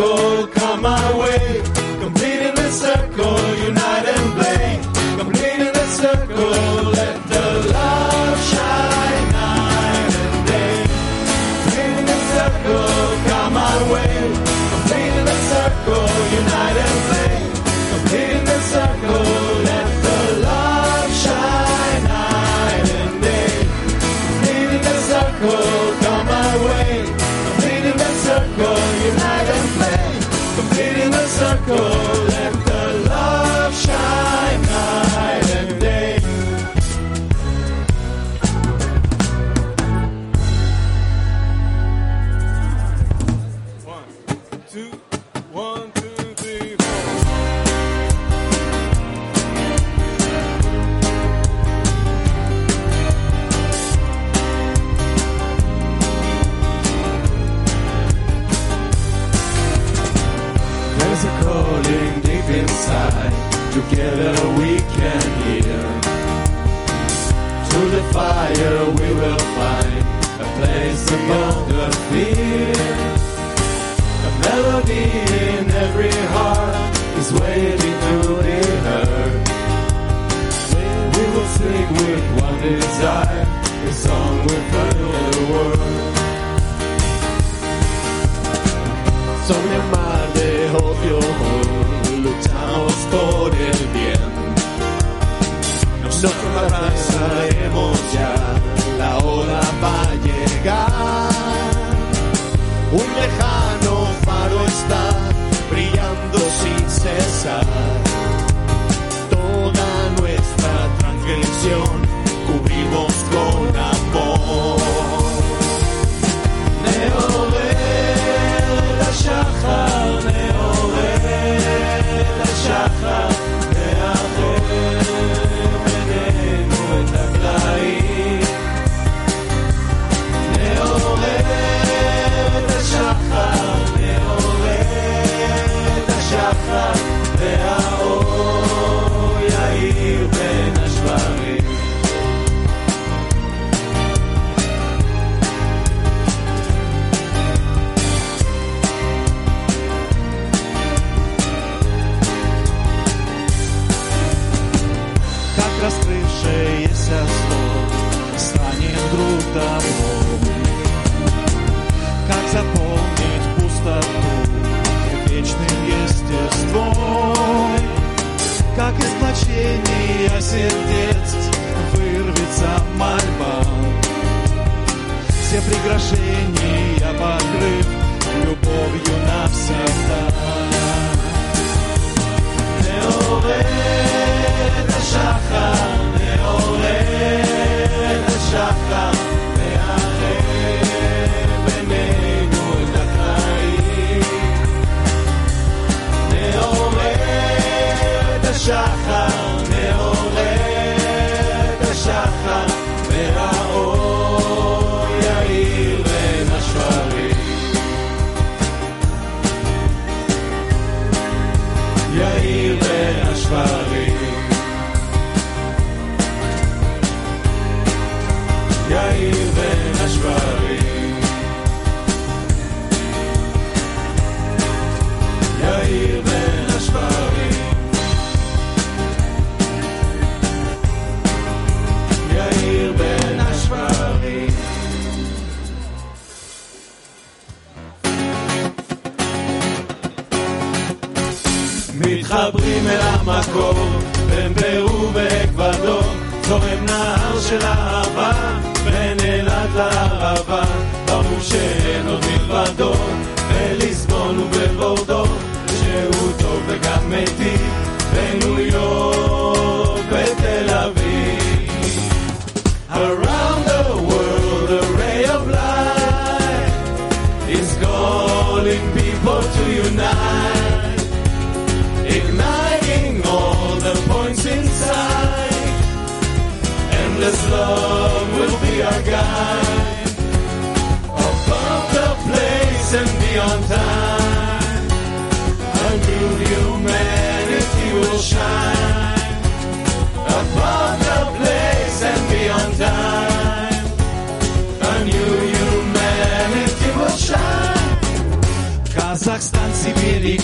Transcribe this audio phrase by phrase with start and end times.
[0.00, 0.29] circle,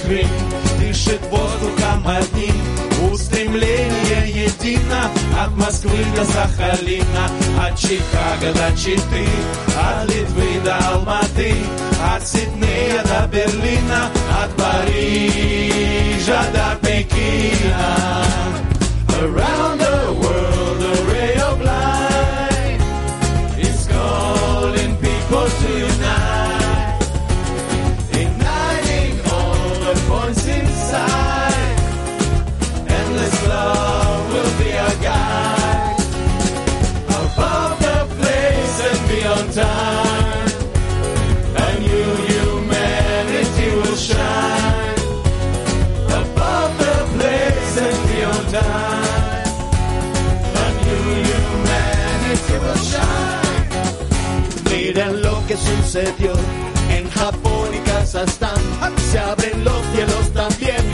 [0.07, 0.29] Сибирь и Крым
[0.79, 2.55] Дышит воздухом одним.
[3.13, 7.31] Устремление едино От Москвы до Сахалина
[7.61, 9.27] От Чикаго до Читы
[9.77, 11.55] От Литвы до Алматы
[12.15, 14.11] От Сиднея до Берлина
[14.43, 18.25] От Парижа до Пекина.
[19.19, 20.06] Around the
[55.95, 58.59] en Japón y Kazajstán.
[59.13, 60.85] Se abren los cielos también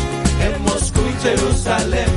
[0.41, 2.09] en Moscú y Jerusalén.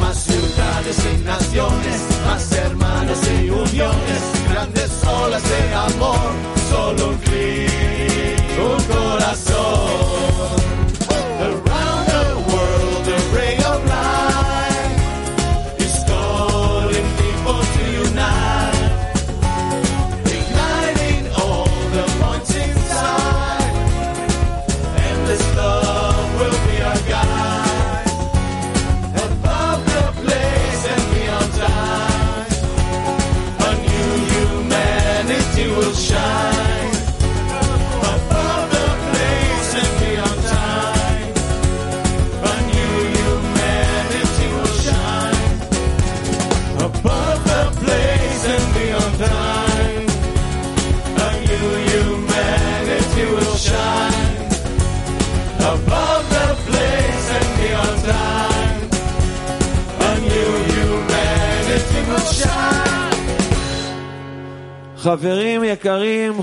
[0.00, 4.22] Más ciudades y naciones, más hermanos y uniones.
[4.50, 6.32] Grandes olas de amor,
[6.70, 7.71] solo un clic,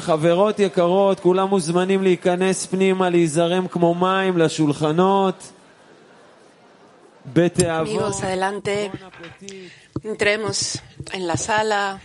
[0.09, 5.53] חברות יקרות, כולם מוזמנים להיכנס פנימה, להיזרם כמו מים לשולחנות.
[7.33, 7.97] בתיאבון.
[7.97, 8.91] Amigos, adelante.
[10.05, 10.83] Entremos
[11.13, 12.01] en la sala.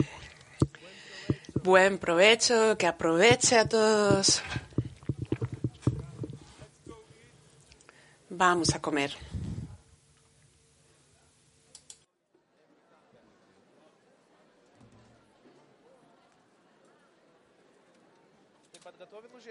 [1.62, 4.40] Buen provecho, que aproveche a todos.
[8.30, 9.10] Vamos a comer.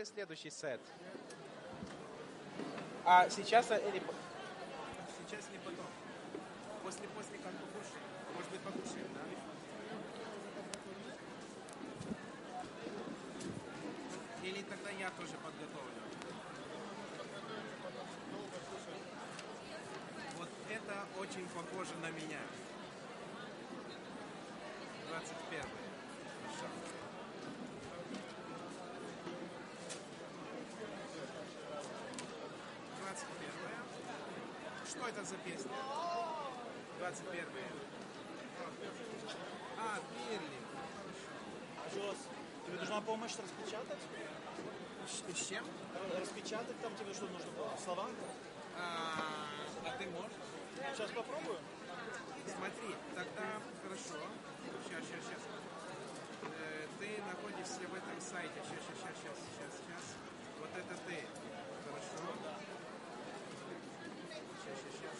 [0.05, 0.81] Уже следующий сет?
[3.05, 4.03] А сейчас или
[5.19, 5.87] сейчас или потом?
[6.83, 8.05] После после как покушаем?
[8.35, 9.21] Может быть покушаем, да?
[14.47, 16.03] Или тогда я тоже подготовлю?
[20.39, 22.41] Вот это очень похоже на меня.
[25.09, 25.63] 21
[26.43, 26.69] Хорошо.
[33.15, 33.79] Двадцать первая.
[34.89, 35.73] Что это за песня?
[36.99, 37.73] Двадцать первая.
[39.79, 40.61] А, Бирли.
[41.95, 42.17] Жос,
[42.67, 43.99] тебе нужна помощь распечатать?
[45.09, 45.65] С, с чем?
[46.19, 47.73] Распечатать там тебе что нужно было?
[47.83, 48.09] Слова?
[48.77, 49.25] А,
[49.87, 50.33] а ты можешь?
[50.95, 51.59] Сейчас попробую.
[52.45, 54.21] Смотри, тогда хорошо.
[54.85, 55.43] Сейчас, сейчас, сейчас.
[56.43, 58.61] Э, ты находишься в этом сайте.
[58.61, 60.05] Сейчас, сейчас, сейчас, сейчас, сейчас.
[60.61, 61.64] Вот это ты.
[64.64, 65.20] Сейчас,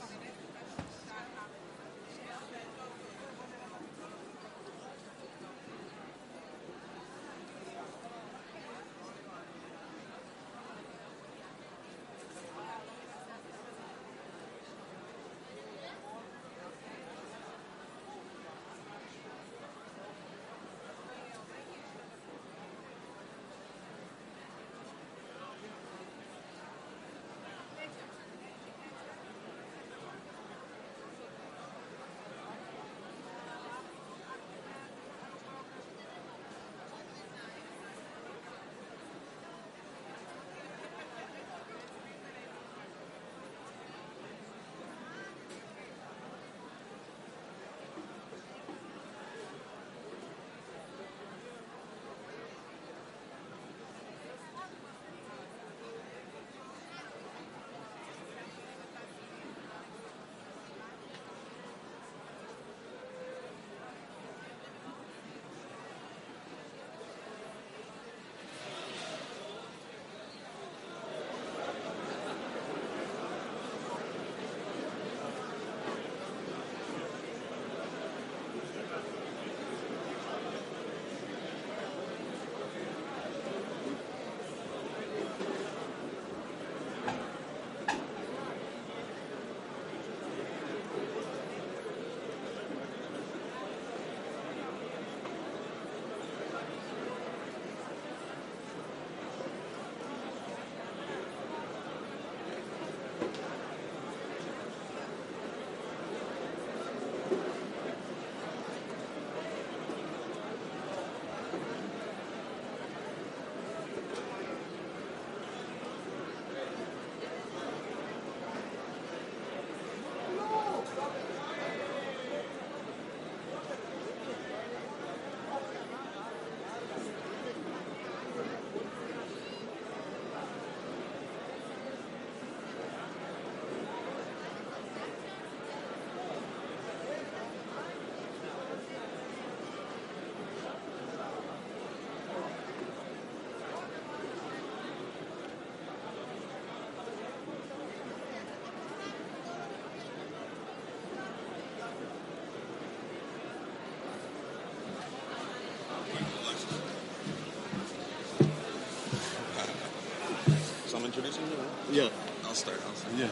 [161.01, 161.57] I'm introducing you.
[161.57, 161.67] Right?
[161.91, 162.09] Yeah.
[162.45, 162.77] I'll start.
[162.87, 163.13] I'll start.
[163.17, 163.27] Yeah.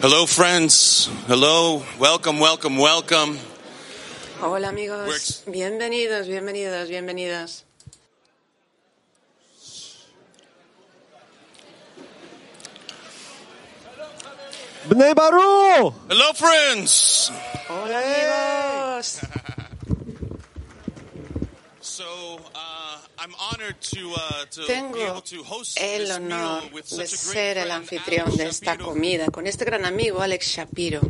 [0.00, 1.10] Hello, friends.
[1.26, 1.82] Hello.
[1.98, 3.38] Welcome, welcome, welcome.
[4.40, 5.42] Hola amigos, Works.
[5.46, 7.64] bienvenidos, bienvenidos, bienvenidos.
[14.88, 15.92] Bnei Baruch!
[16.08, 17.30] Hello, friends.
[17.68, 19.20] Hola amigos.
[24.66, 29.64] Tengo able to host el honor de ser el anfitrión de esta comida con este
[29.64, 31.00] gran amigo Alex Shapiro.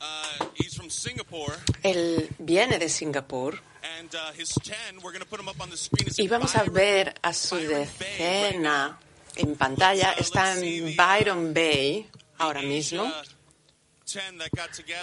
[0.00, 0.44] Uh,
[1.82, 3.60] Él viene de Singapur
[4.14, 6.08] uh, his 10, we're going to put him up on the screen.
[6.08, 8.98] is y vamos a ver a su decena
[9.36, 10.12] en pantalla.
[10.12, 13.10] Está en Byron Bay ahora mismo.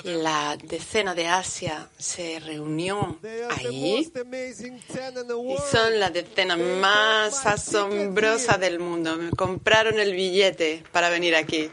[0.03, 3.97] La decena de Asia se reunió ahí.
[3.97, 9.15] most amazing 10 in the y son la decena más asombrosa del mundo.
[9.15, 11.69] Me compraron el billete para venir aquí.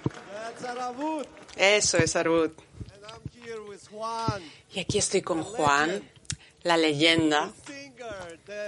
[1.57, 2.17] Eso es
[3.91, 6.03] Juan, Y aquí estoy con Juan,
[6.63, 7.53] la leyenda,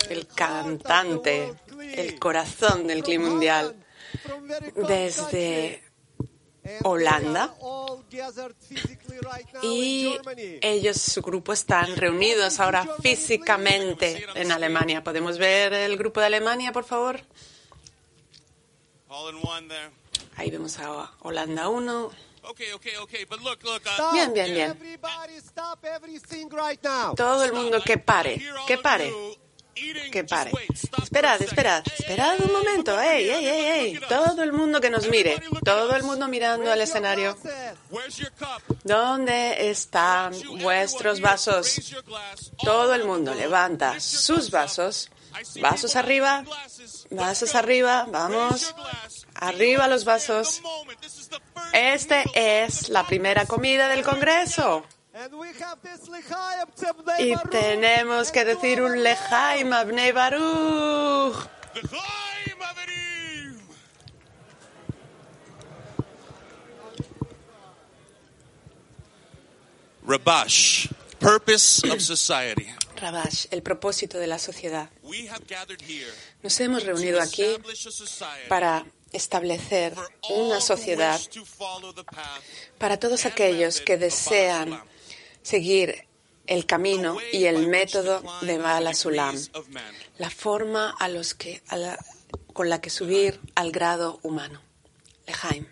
[0.09, 3.75] el cantante, el corazón del clima mundial,
[4.89, 5.83] desde
[6.85, 7.55] Holanda.
[9.63, 10.15] y
[10.61, 15.03] ellos, su grupo, están reunidos ahora físicamente en Alemania.
[15.03, 17.21] ¿Podemos ver el grupo de Alemania, por favor?
[20.37, 22.11] Ahí vemos a Holanda 1.
[22.49, 23.25] Okay, okay, okay.
[23.25, 23.83] But look, look.
[23.87, 24.13] Uh.
[24.13, 24.71] Bien, bien, bien.
[24.71, 27.15] Everybody stop everything right now.
[27.15, 29.13] Todo el mundo que pare, que pare,
[30.11, 30.51] que pare.
[31.03, 33.01] Esperad, esperad, esperad un momento.
[33.01, 34.01] Ey, ey, ey, ey.
[34.09, 35.43] Todo el mundo que nos mire.
[35.65, 37.37] Todo el mundo mirando al escenario.
[38.85, 41.95] ¿Dónde están vuestros vasos?
[42.63, 45.11] Todo el mundo levanta sus vasos.
[45.61, 46.45] Vasos arriba,
[47.11, 48.75] vasos arriba, vamos.
[49.35, 50.63] Arriba los vasos.
[51.73, 54.85] Este es la primera comida del Congreso.
[55.19, 60.13] And we have this L'chaim to Bnei Y tenemos que decir un lejaim a Bnei
[60.13, 61.49] Baruch.
[70.07, 72.67] Rabash, purpose of society.
[73.01, 74.91] Rabash, el propósito de la sociedad.
[75.03, 80.09] We have gathered here Nos hemos to reunido aquí establish a society para establecer for
[80.29, 82.43] all una who sociedad wish to follow the path
[82.79, 84.79] para todos aquellos que desean
[85.47, 86.07] seguir
[86.47, 89.37] el camino y el método de Bala Sulam,
[90.19, 91.99] la forma a los que, a la-
[92.53, 94.61] con la que subir al grado humano.
[95.27, 95.67] Lejaim.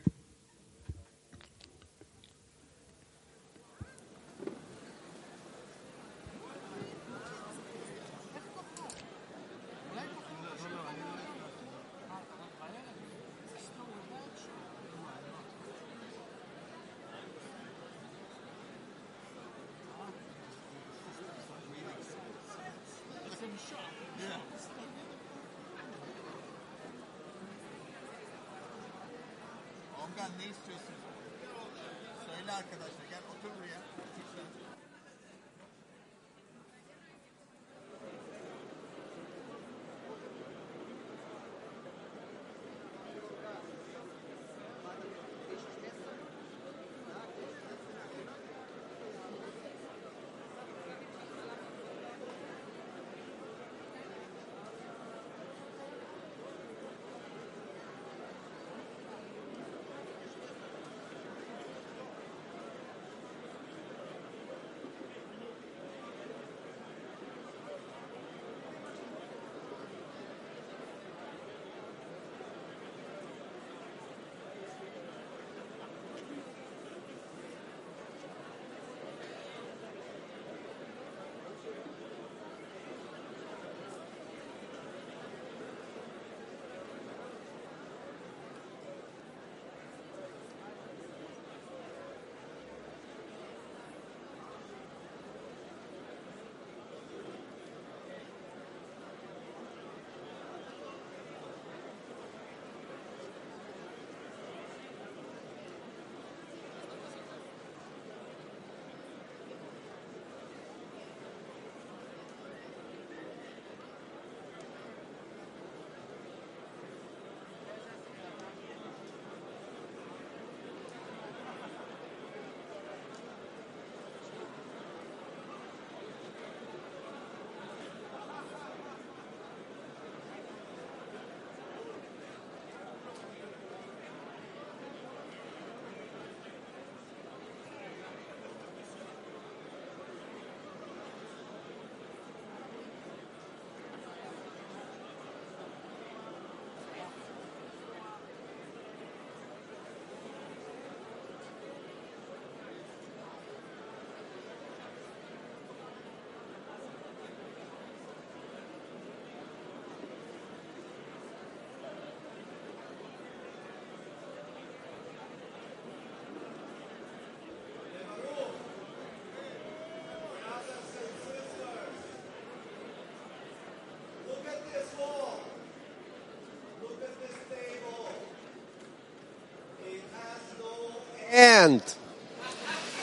[181.34, 181.82] End.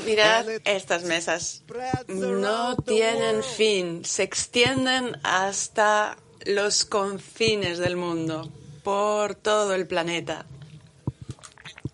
[0.06, 1.62] Mirad estas mesas.
[2.08, 4.04] No tienen fin.
[4.04, 8.52] Se extienden hasta los confines del mundo,
[8.84, 10.46] por todo el planeta.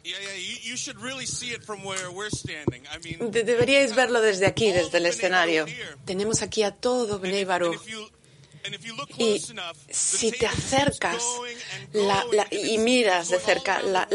[0.03, 2.83] Yeah, yeah, you, you should really see it from where we're standing.
[2.87, 5.65] I mean, De- deberíais verlo desde aquí, desde el escenario.
[6.05, 7.81] Tenemos aquí a todo Bnei Baruch.
[9.17, 9.41] Y
[9.89, 11.23] si te acercas
[11.93, 14.07] la- la- y miras de cerca, la,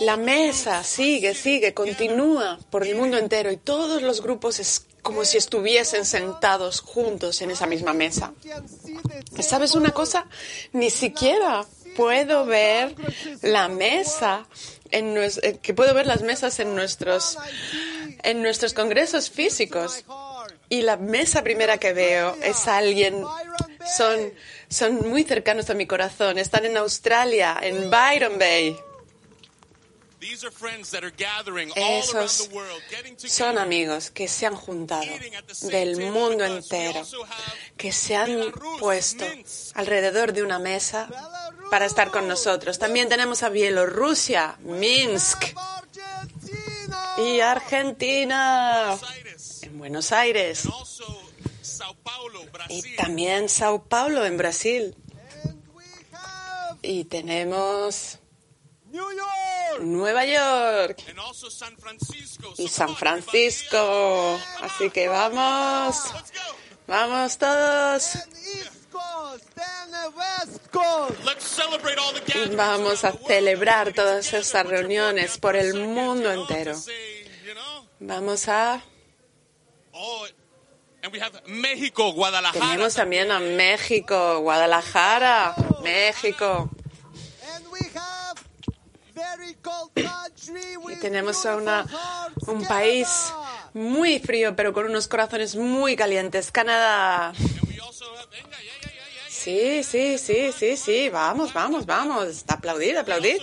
[0.00, 5.24] la- mesa sigue, sigue, continúa por el mundo entero y todos los grupos es como
[5.24, 8.32] si estuviesen sentados juntos en esa misma mesa.
[9.36, 10.26] ¿Y ¿Sabes una cosa?
[10.72, 11.64] Ni siquiera
[11.96, 12.94] puedo ver
[13.42, 14.46] la mesa
[14.90, 17.38] en eh, que puedo ver las mesas en nuestros
[18.22, 20.04] en nuestros congresos físicos.
[20.68, 23.24] Y la mesa primera que veo es alguien,
[23.96, 24.32] son,
[24.68, 26.38] son muy cercanos a mi corazón.
[26.38, 28.76] Están en Australia, en Byron Bay.
[31.76, 32.50] Esos
[33.26, 35.06] son amigos que se han juntado
[35.62, 37.06] del mundo entero,
[37.76, 39.24] que se han puesto
[39.74, 41.08] alrededor de una mesa
[41.70, 42.78] para estar con nosotros.
[42.78, 45.54] También tenemos a Bielorrusia, Minsk
[47.18, 48.98] y Argentina,
[49.62, 50.64] en Buenos Aires
[52.68, 54.94] y también Sao Paulo, en Brasil.
[56.82, 58.18] Y tenemos
[58.90, 59.59] New York.
[59.80, 61.02] Nueva York
[62.58, 64.38] y San Francisco.
[64.62, 65.96] Así que vamos,
[66.86, 68.16] vamos todos.
[72.34, 76.76] Y vamos a celebrar todas your reuniones por el mundo entero.
[78.00, 78.82] Vamos a...
[79.92, 80.26] oh,
[81.46, 82.66] México, Guadalajara.
[82.66, 86.70] Tenemos también a México, Guadalajara, México.
[90.90, 91.86] Y tenemos a una,
[92.46, 93.32] un país
[93.74, 96.50] muy frío, pero con unos corazones muy calientes.
[96.50, 97.32] Canadá.
[99.28, 101.08] Sí, sí, sí, sí, sí.
[101.08, 102.44] Vamos, vamos, vamos.
[102.48, 103.40] Aplaudir, aplaudir.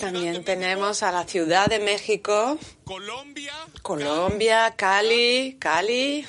[0.00, 6.26] También tenemos a la Ciudad de México, Colombia, Colombia, Cali, Cali.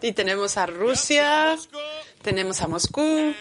[0.00, 1.58] Y tenemos a Rusia,
[2.22, 3.34] tenemos a Moscú.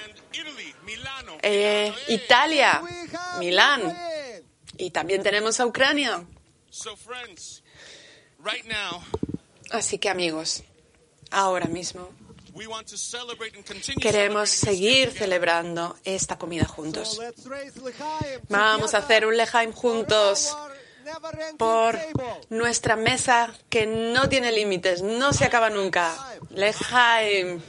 [1.41, 1.93] Eh, eh.
[2.13, 3.97] Italia, have Milán.
[4.77, 6.25] Y también tenemos a Ucrania.
[9.71, 10.63] Así que amigos,
[11.29, 12.09] ahora mismo
[14.01, 17.19] queremos seguir celebrando esta comida juntos.
[18.49, 20.55] Vamos a hacer un lejaim juntos
[21.57, 21.97] por
[22.49, 26.13] nuestra mesa que no tiene límites, no se acaba nunca.
[26.49, 27.61] Lejaim.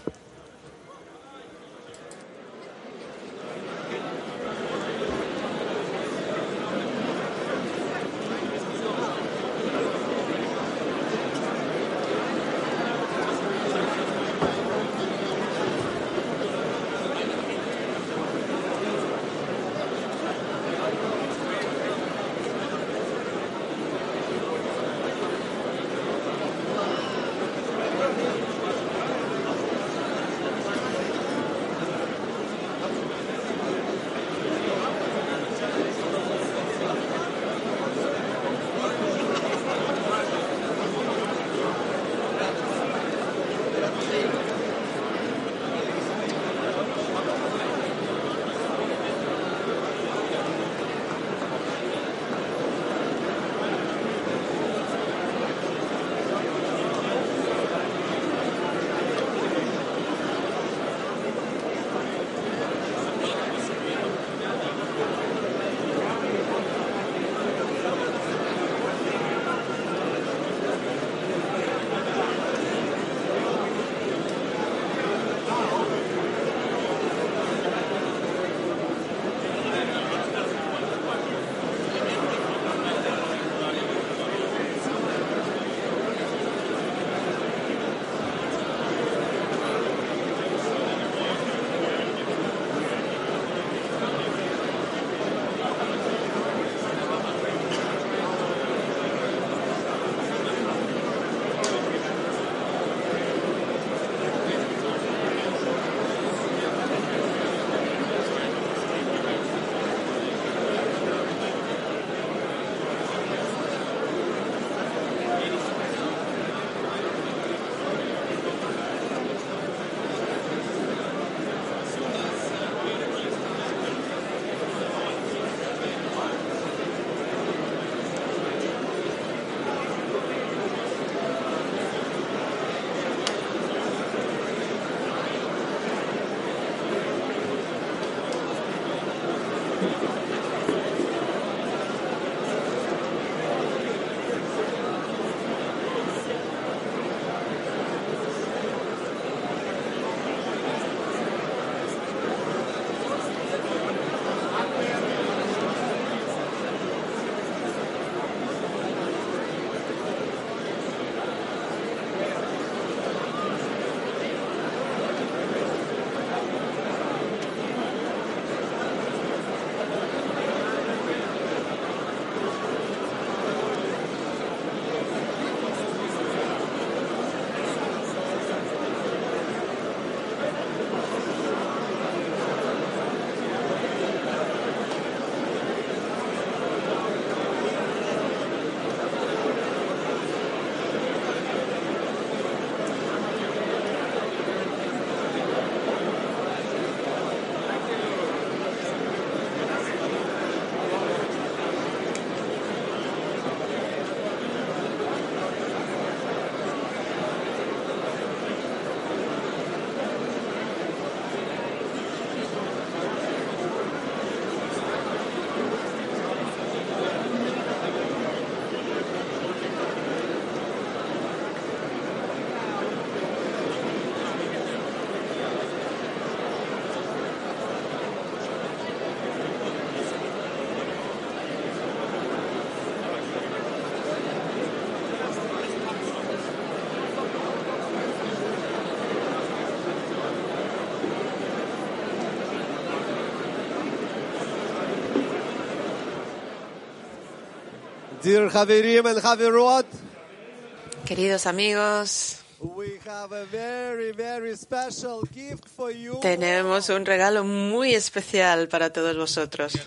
[255.76, 256.20] For you.
[256.20, 259.74] tenemos un regalo muy especial para todos vosotros.
[259.74, 259.87] Are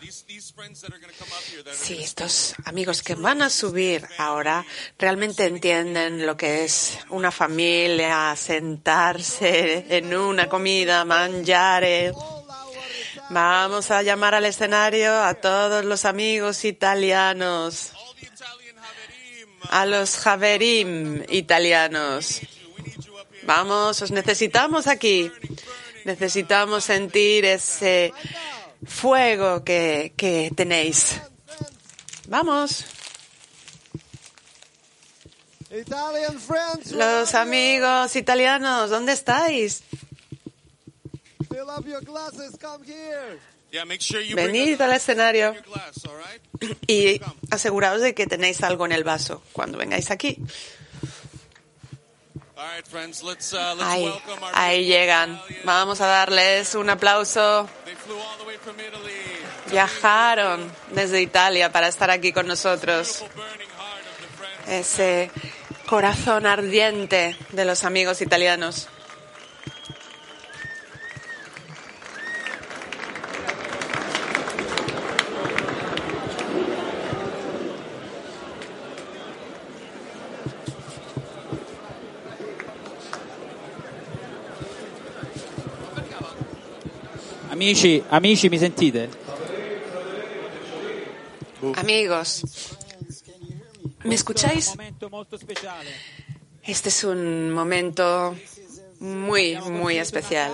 [1.73, 4.65] Sí, estos amigos que van a subir ahora
[4.99, 12.11] realmente entienden lo que es una familia, sentarse en una comida, mangiare.
[13.29, 19.49] Vamos a llamar al escenario a todos los amigos italianos, all the Italian Haverim.
[19.69, 22.41] A los Javerim italianos.
[23.43, 25.32] Vamos, os necesitamos aquí.
[26.06, 28.13] Necesitamos sentir ese
[28.86, 31.21] fuego que, que tenéis.
[32.28, 32.86] Vamos.
[36.91, 39.84] Los amigos italianos, ¿dónde estáis?
[44.33, 45.55] Venid al escenario
[46.88, 50.38] y aseguraos de que tenéis algo en el vaso cuando vengáis aquí.
[52.55, 54.13] Uh, Ahí,
[54.53, 55.41] ahí llegan.
[55.65, 57.69] Vamos a darles un aplauso.
[59.69, 63.25] Viajaron desde Italia para estar aquí con nosotros.
[64.67, 65.29] Ese
[65.85, 68.88] corazón ardiente de los amigos italianos.
[87.55, 89.09] Amici, amici, mi sentite?
[91.77, 92.41] Amigos,
[94.03, 94.73] ¿me escucháis?
[96.63, 98.35] Este es un momento
[98.99, 100.51] muy, muy especial.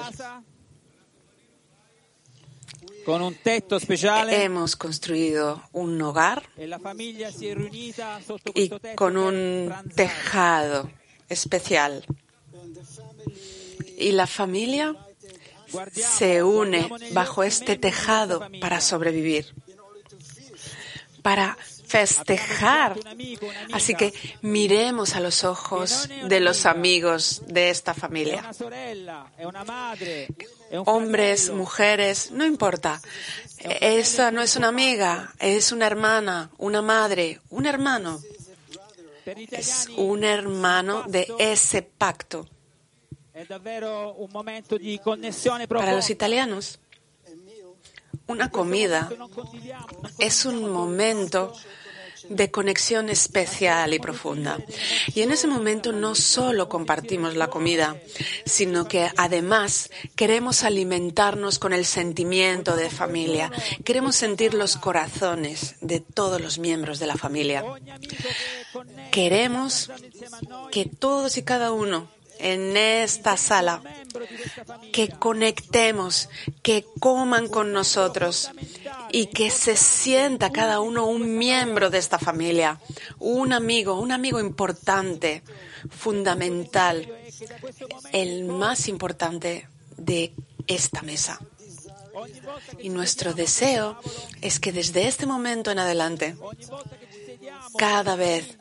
[3.03, 6.69] Con un tetto speciale Hemos construido un hogar e
[8.53, 10.91] y con un tejado
[11.27, 12.05] especial.
[13.97, 14.95] Y la familia
[15.93, 19.53] se une bajo este tejado para sobrevivir,
[21.21, 21.57] para
[21.91, 22.97] festejar.
[23.73, 28.49] Así que miremos a los ojos de los amigos de esta familia.
[30.85, 33.01] Hombres, mujeres, no importa.
[33.59, 38.21] Esa no es una amiga, es una hermana, una madre, un hermano.
[39.51, 42.47] Es un hermano de ese pacto.
[45.67, 46.79] Para los italianos,
[48.27, 49.09] una comida
[50.19, 51.53] es un momento
[52.29, 54.57] de conexión especial y profunda.
[55.13, 57.97] Y en ese momento no solo compartimos la comida,
[58.45, 63.51] sino que además queremos alimentarnos con el sentimiento de familia.
[63.83, 67.63] Queremos sentir los corazones de todos los miembros de la familia.
[69.11, 69.89] Queremos
[70.71, 72.07] que todos y cada uno
[72.41, 73.81] en esta sala
[74.91, 76.29] que conectemos,
[76.61, 78.51] que coman con nosotros
[79.11, 82.79] y que se sienta cada uno un miembro de esta familia,
[83.19, 85.43] un amigo, un amigo importante,
[85.89, 87.07] fundamental,
[88.11, 90.33] el más importante de
[90.67, 91.39] esta mesa.
[92.79, 93.97] Y nuestro deseo
[94.41, 96.35] es que desde este momento en adelante,
[97.77, 98.57] cada vez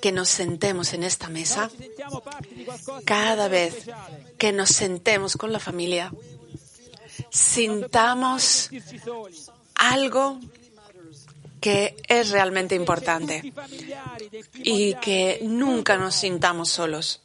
[0.00, 1.70] que nos sentemos en esta mesa,
[3.04, 3.88] cada vez
[4.38, 6.12] que nos sentemos con la familia,
[7.30, 8.70] sintamos
[9.74, 10.40] algo
[11.60, 13.52] que es realmente importante
[14.54, 17.22] y que nunca nos sintamos solos.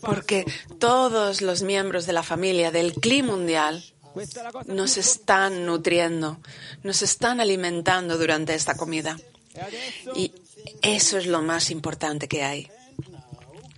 [0.00, 0.44] Porque
[0.78, 3.84] todos los miembros de la familia del CLI mundial
[4.66, 6.38] nos están nutriendo,
[6.82, 9.18] nos están alimentando durante esta comida.
[10.14, 10.32] Y
[10.80, 12.70] eso es lo más importante que hay.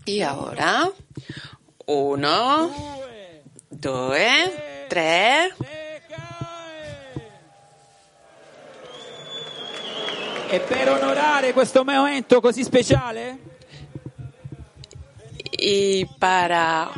[0.05, 0.91] Y ahora,
[1.87, 2.71] uno,
[3.71, 4.17] dos,
[4.89, 5.53] tres.
[10.51, 13.39] E per onorare questo momento così speciale,
[15.67, 16.91] Y para,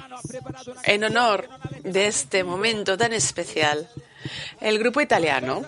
[0.84, 1.48] en honor
[1.84, 3.88] de este momento tan especial,
[4.60, 5.62] el grupo italiano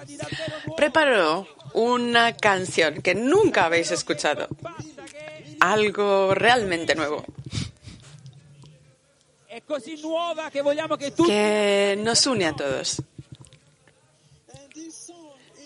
[0.77, 4.49] preparó una canción que nunca habéis escuchado.
[5.61, 7.25] Algo realmente nuevo.
[11.27, 13.03] que nos une a todos.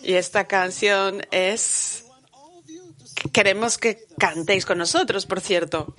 [0.02, 2.04] Y esta canción es...
[3.32, 5.94] Queremos que cantéis con nosotros, por cierto.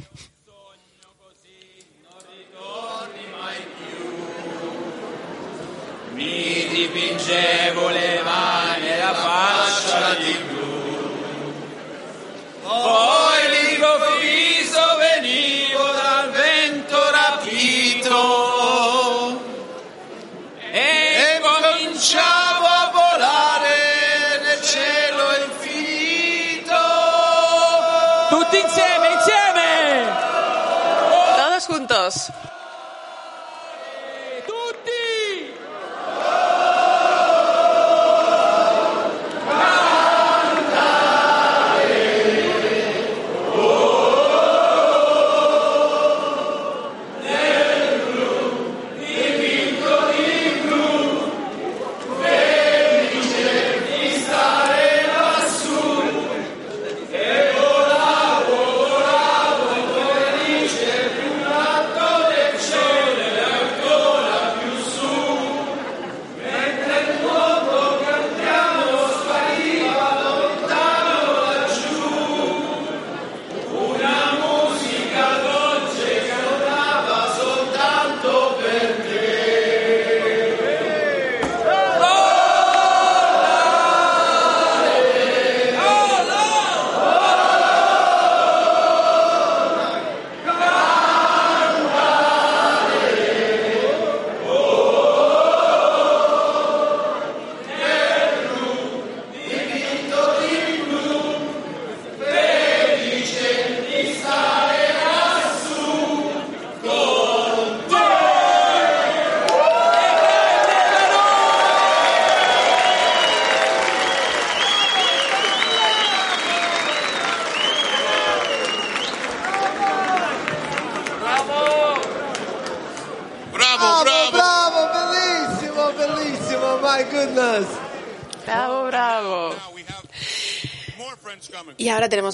[6.24, 11.12] Mi dipingevo le mani e la faccia di blu.
[12.62, 18.22] Poi all'improvviso venivo dal vento rapito
[20.72, 22.33] e cominciavo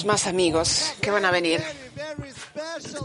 [0.10, 1.62] más amigos que van a venir.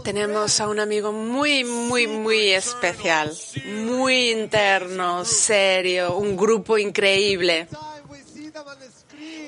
[0.03, 3.31] Tenemos a un amigo muy, muy, muy especial,
[3.67, 7.67] muy interno, serio, un grupo increíble.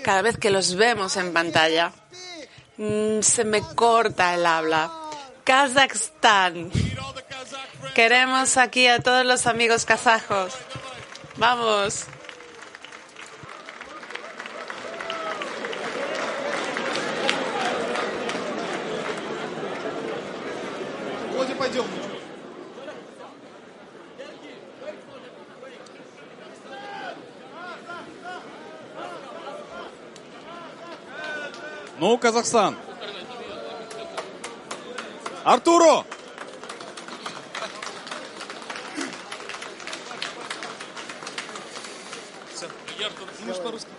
[0.03, 1.91] Cada vez que los vemos en pantalla,
[2.77, 4.91] mm, se me corta el habla.
[5.43, 6.69] Kazajstán.
[7.95, 10.53] Queremos aquí a todos los amigos kazajos.
[11.37, 12.05] Vamos.
[21.37, 21.85] Володя, пойдем.
[31.99, 32.75] Ну, Казахстан.
[35.43, 36.05] Артуро!
[43.45, 43.96] Можешь по-русски?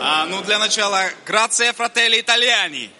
[0.00, 2.90] А, ну, для начала, грация фрателли итальяни.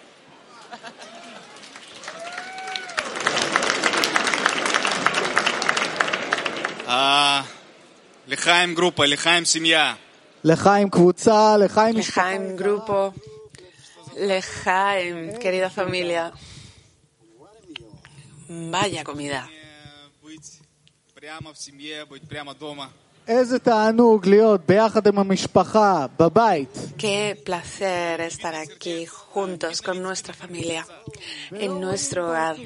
[6.87, 7.45] А,
[8.75, 9.97] группа, Лехаем семья.
[10.43, 11.97] Лехаем квуца, лехаем...
[11.97, 13.13] Лехаем группа,
[14.15, 16.31] лехаем, querida familia.
[18.47, 19.47] Vaya comida.
[20.21, 20.59] Быть
[21.15, 22.91] прямо в семье, быть прямо дома.
[26.95, 30.85] Qué placer estar aquí juntos con nuestra familia,
[31.51, 32.57] en nuestro hogar.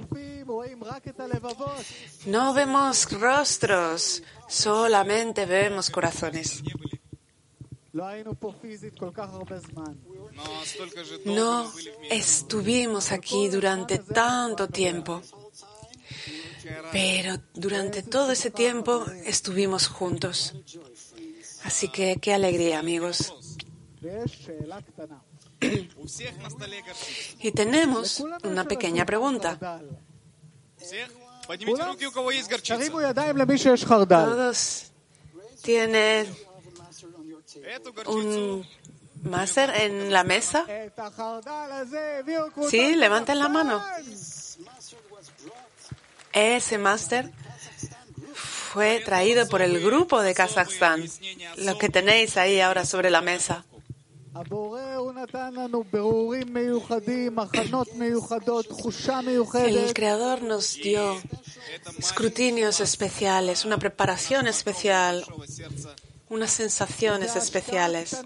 [2.26, 6.62] No vemos rostros, solamente vemos corazones.
[11.26, 11.72] No
[12.10, 15.22] estuvimos aquí durante tanto tiempo.
[16.92, 20.54] Pero durante todo ese tiempo estuvimos juntos.
[21.64, 23.34] Así que qué alegría, amigos.
[27.42, 29.58] Y tenemos una pequeña pregunta.
[34.26, 34.92] Todos
[35.62, 36.28] tienen
[38.06, 38.66] un
[39.24, 40.66] máster en la mesa.
[42.70, 43.84] Sí, levanten la mano.
[46.34, 47.32] Ese máster
[48.34, 51.04] fue traído por el grupo de Kazajstán,
[51.58, 53.66] lo que tenéis ahí ahora sobre la mesa.
[59.66, 61.18] El Creador nos dio
[61.98, 65.26] escrutinios especiales, una preparación especial,
[66.30, 68.18] unas sensaciones especiales.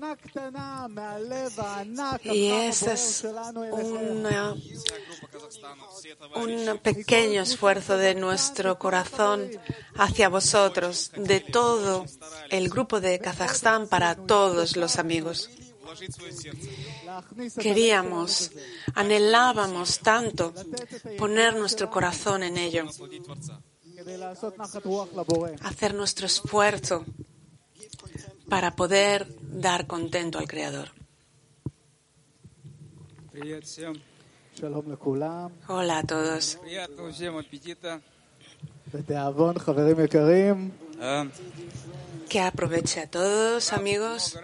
[2.24, 3.26] Y ese es
[3.72, 4.56] una,
[6.36, 9.50] un pequeño esfuerzo de nuestro corazón
[9.96, 12.06] hacia vosotros, de todo
[12.50, 15.50] el grupo de Kazajstán para todos los amigos.
[17.60, 18.52] Queríamos,
[18.96, 20.54] anhelábamos tanto
[21.18, 22.86] poner nuestro corazón en ello,
[25.62, 27.06] hacer nuestro esfuerzo
[28.54, 30.90] para poder dar contento al Creador.
[35.68, 36.60] Hola a todos.
[42.30, 44.38] Que aproveche a todos, amigos.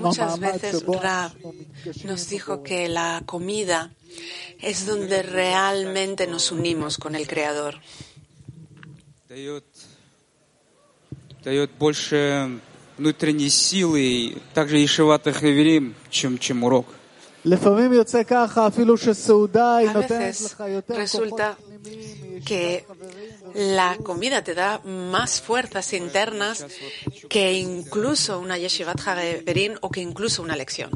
[0.00, 1.30] Muchas veces Rab
[2.04, 3.92] nos dijo que la comida
[4.60, 7.76] es donde realmente nos unimos con el Creador.
[19.86, 19.94] A
[20.88, 21.56] resulta
[22.44, 22.84] que
[23.54, 26.66] la comida te da más fuerzas internas
[27.28, 30.90] que incluso una yeshivat hareberín o que incluso una lección.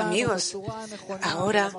[0.00, 0.56] Amigos,
[1.22, 1.72] ahora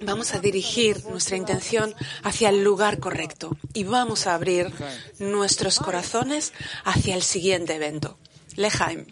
[0.00, 4.72] Vamos a dirigir nuestra intención hacia el lugar correcto y vamos a abrir
[5.18, 6.52] nuestros corazones
[6.84, 8.18] hacia el siguiente evento.
[8.56, 9.06] Lejaim.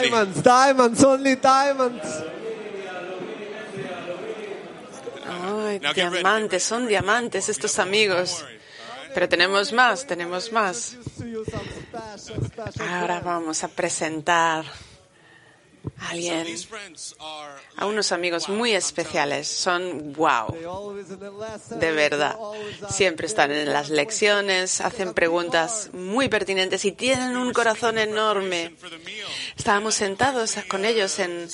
[0.00, 0.10] Ready.
[0.10, 2.24] diamonds, diamonds, only diamonds.
[5.26, 8.44] Ay, diamantes, son diamantes estos amigos.
[9.14, 10.96] Pero tenemos más, tenemos más.
[11.18, 11.60] To you some
[12.16, 14.64] special, special Ahora vamos a presentar
[15.98, 16.46] a alguien,
[17.76, 19.48] a unos amigos muy especiales.
[19.48, 20.94] Son wow.
[21.70, 22.36] De verdad,
[22.90, 28.76] siempre están en las lecciones, hacen preguntas muy pertinentes y tienen un corazón enorme.
[29.68, 31.46] Estábamos sentados con ellos en,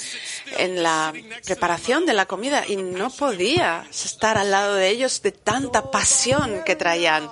[0.57, 1.12] en la
[1.45, 6.62] preparación de la comida y no podía estar al lado de ellos de tanta pasión
[6.65, 7.29] que traían.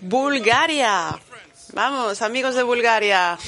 [0.00, 1.16] Bulgaria.
[1.74, 3.38] Vamos, amigos de Bulgaria.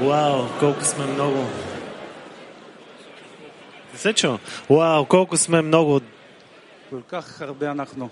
[0.00, 1.44] וואו, колко сме много.
[3.92, 4.38] Не се чува?
[4.70, 6.00] Вау, колко сме много.
[6.90, 8.10] כל כך הרבה אנחנו.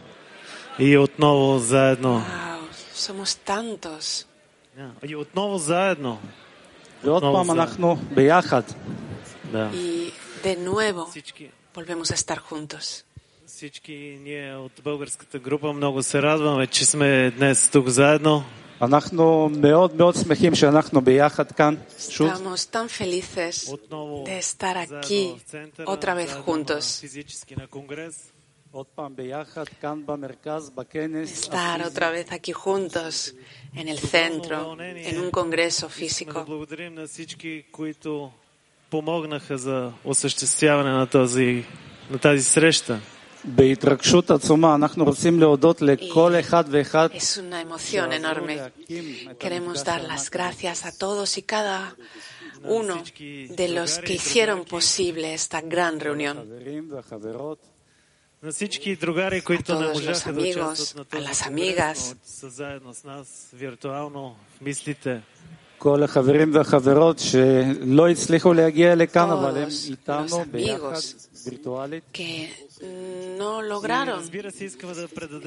[0.78, 2.22] И отново заедно.
[2.22, 2.60] Wow,
[2.94, 4.26] somos tantos.
[5.06, 6.18] И отново заедно.
[7.04, 7.62] ועוד отново פעם заедно.
[7.62, 8.62] אנחנו ביחד.
[9.52, 9.70] Да.
[9.72, 10.12] Y
[10.44, 13.04] de nuevo Всички, volvemos a estar juntos.
[13.46, 18.44] всички ние от българската група много се радваме, че сме днес тук заедно.
[21.97, 23.73] Estamos tan felices
[24.25, 25.35] de estar aquí
[25.85, 27.01] otra vez juntos.
[31.23, 33.33] Estar otra vez aquí juntos
[33.73, 36.45] en el centro, en un congreso físico.
[47.13, 48.71] Es una emoción enorme.
[49.39, 51.95] Queremos dar las gracias a todos y cada
[52.63, 56.37] uno de los que hicieron posible esta gran reunión.
[56.37, 56.43] A
[59.63, 62.15] todos los amigos, a las amigas.
[70.05, 71.29] Todos los amigos
[72.11, 74.21] que Mm, no lograron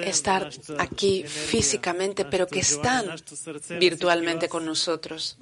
[0.05, 3.07] estar aquí físicamente, pero que están
[3.78, 5.37] virtualmente con nosotros.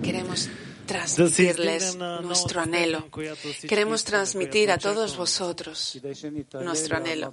[0.00, 0.48] Queremos
[0.90, 3.08] transmitirles nuestro anhelo.
[3.68, 6.00] Queremos transmitir a todos vosotros
[6.60, 7.32] nuestro anhelo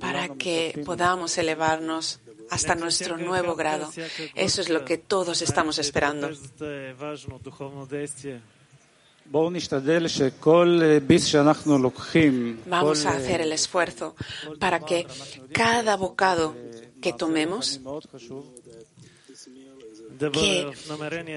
[0.00, 3.90] para que podamos elevarnos hasta nuestro nuevo grado.
[4.34, 6.30] Eso es lo que todos estamos esperando.
[12.66, 14.16] Vamos a hacer el esfuerzo
[14.58, 15.06] para que
[15.52, 16.56] cada bocado
[17.00, 17.80] que tomemos
[20.32, 20.72] que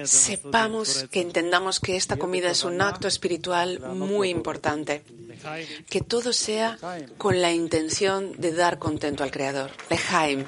[0.04, 5.02] sepamos, que entendamos que esta comida es un acto espiritual muy importante.
[5.88, 6.78] Que todo sea
[7.18, 9.70] con la intención de dar contento al Creador.
[9.90, 10.44] Lejaim.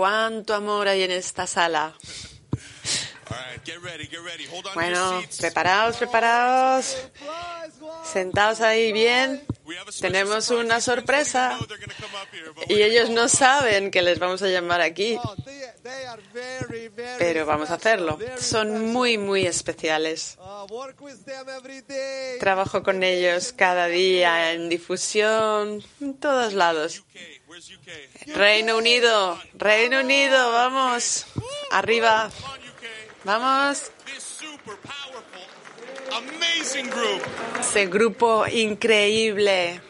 [0.00, 1.94] Cuánto amor hay en esta sala.
[4.72, 6.96] Bueno, preparaos, preparaos.
[8.10, 9.44] Sentaos ahí bien.
[10.00, 11.58] Tenemos una sorpresa.
[12.66, 15.18] Y ellos no saben que les vamos a llamar aquí.
[17.18, 18.18] Pero vamos a hacerlo.
[18.38, 20.38] Son muy, muy especiales.
[22.40, 27.04] Trabajo con ellos cada día en difusión, en todos lados.
[28.34, 31.26] Reino Unido, Reino Unido, vamos.
[31.70, 32.30] Arriba.
[33.24, 33.90] Vamos.
[37.60, 39.80] Ese grupo increíble.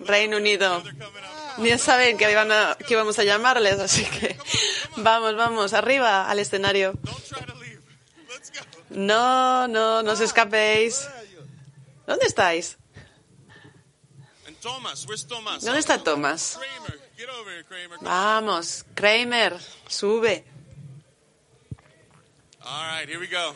[0.00, 0.82] Reino Unido.
[1.58, 4.36] Ni saben que, iban a- que íbamos a llamarles, así que
[4.96, 6.92] vamos, vamos, arriba al escenario.
[8.90, 11.08] No, no, no os escapéis.
[12.06, 12.76] ¿Dónde estáis?
[15.64, 16.58] ¿Dónde está Thomas?
[17.18, 17.96] Over Kramer.
[18.02, 19.58] Vamos, Kramer,
[19.88, 20.44] sube.
[22.62, 23.54] All right, here we go.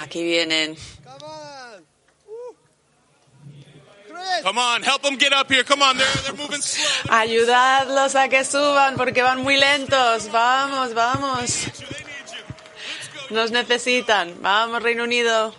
[0.00, 0.76] Aquí vienen.
[4.42, 5.62] Come on, help them get up here.
[5.62, 7.14] Come on, they're they're moving slow.
[7.14, 10.30] Ayudadlos a que suban porque van muy lentos.
[10.32, 11.66] Vamos, vamos.
[13.30, 14.40] Nos necesitan.
[14.40, 15.54] Vamos, Reino Unido.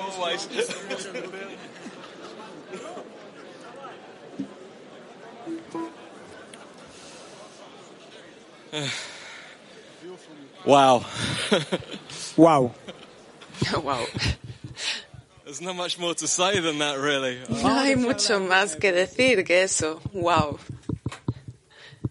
[0.00, 0.48] Always.
[10.64, 11.04] wow.
[12.36, 12.72] wow.
[13.82, 14.06] wow.
[15.44, 17.40] There's not much more to say than that, really.
[17.48, 20.00] No hay mucho más que decir que eso.
[20.12, 20.58] Wow.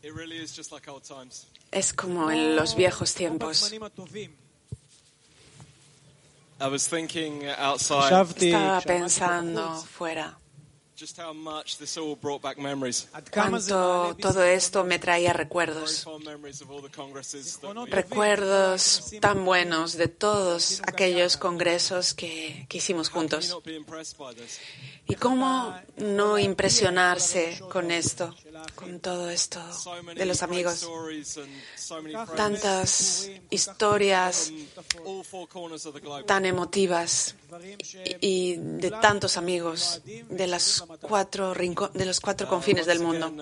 [0.03, 1.45] It really is just like old times.
[1.71, 3.71] Es como en los viejos tiempos.
[6.61, 10.39] I was thinking outside Estaba pensando fuera.
[10.99, 13.07] just how much this all brought back memories.
[13.31, 16.05] Cuánto todo esto me traía recuerdos.
[17.87, 23.57] Recuerdos tan buenos de todos aquellos congresos que, que hicimos juntos.
[25.07, 28.35] ¿Y cómo no impresionarse con esto,
[28.75, 29.61] con todo esto
[30.15, 30.87] de los amigos?
[32.35, 34.51] Tantas historias
[36.25, 37.35] tan emotivas
[38.21, 43.33] y de tantos amigos de, las cuatro de los cuatro confines del mundo.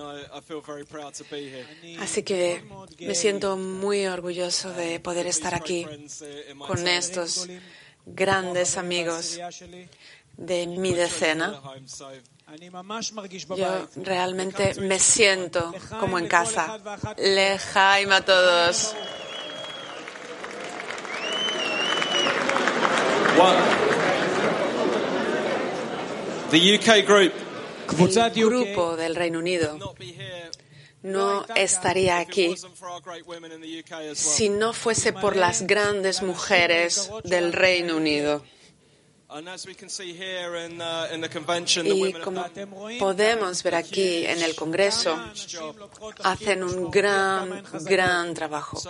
[1.30, 1.98] Here.
[2.00, 2.64] Así que
[3.00, 5.86] me siento muy orgulloso de poder estar aquí
[6.66, 7.48] con estos
[8.06, 9.38] grandes amigos
[10.36, 11.60] de mi decena.
[13.56, 16.78] Yo realmente me siento como en casa.
[17.18, 18.94] Lejaim a todos.
[26.50, 27.32] The UK group.
[28.34, 29.78] El grupo del Reino Unido
[31.02, 32.54] no estaría aquí
[34.14, 38.42] si no fuese por las grandes mujeres del Reino Unido.
[41.84, 42.46] Y como
[42.98, 45.18] podemos ver aquí en el Congreso,
[46.24, 48.80] hacen un gran, gran trabajo.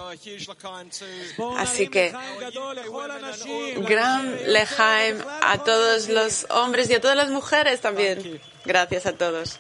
[1.57, 2.15] Así que,
[3.79, 8.41] gran lejaim a todos los hombres y a todas las mujeres también.
[8.65, 9.59] Gracias a todos.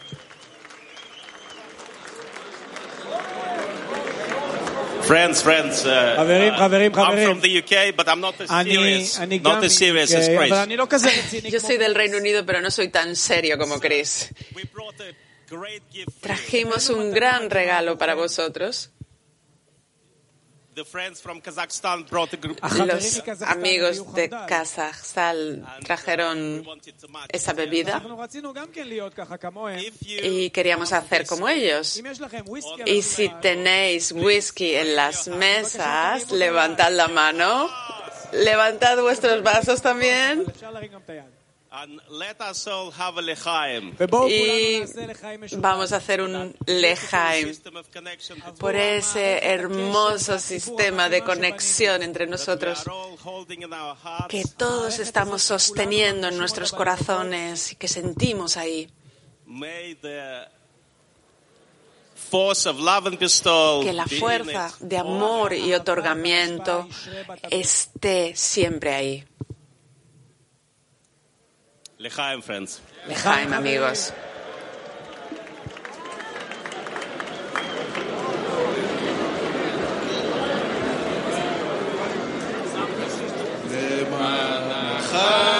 [5.07, 7.29] Friends, friends, uh, חברים, uh, חברים, I'm חברים.
[7.29, 10.29] from the UK, but I'm not as אני, serious, אני not גם as serious as
[10.29, 10.51] מ-UK, Chris.
[10.51, 13.57] אבל אני לא כזה רציני Yo soy del Reino Unido, pero no soy tan serio
[13.57, 14.29] como Chris.
[16.21, 18.89] Trajimos un gran regalo para vosotros.
[22.86, 26.64] Los amigos de Kazajstán trajeron
[27.28, 28.02] esa bebida
[30.22, 32.02] y queríamos hacer como ellos.
[32.86, 37.68] Y si tenéis whisky en las mesas, levantad la mano,
[38.32, 40.44] levantad vuestros vasos también.
[44.28, 44.82] Y
[45.56, 47.54] vamos a hacer un lejaim
[48.58, 52.84] por ese hermoso sistema de conexión entre nosotros
[54.28, 58.88] que todos estamos sosteniendo en nuestros corazones y que sentimos ahí.
[63.82, 66.88] Que la fuerza de amor y otorgamiento
[67.50, 69.24] esté siempre ahí.
[72.00, 72.80] Lejaim, friends.
[73.08, 74.12] Lejaim, amigos.
[85.10, 85.57] Lejaim.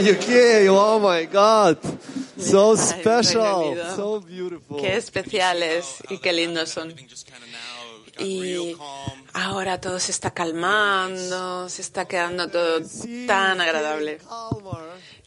[0.00, 1.78] UK, oh my God.
[2.36, 4.80] So special, so beautiful.
[4.80, 6.94] Qué especiales y qué lindos son.
[8.18, 8.76] Y
[9.32, 12.80] ahora todo se está calmando, se está quedando todo
[13.26, 14.18] tan agradable.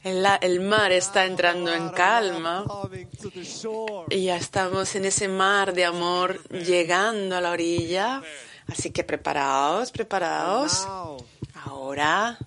[0.03, 2.65] El, el mar está entrando en calma
[4.09, 8.22] y ya estamos en ese mar de amor llegando a la orilla.
[8.68, 10.88] Así que preparaos, preparaos.
[11.65, 12.38] Ahora